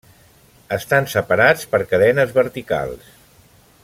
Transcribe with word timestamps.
Estan 0.77 1.09
separats 1.11 1.69
per 1.75 1.81
cadenes 1.93 2.33
verticals. 2.41 3.13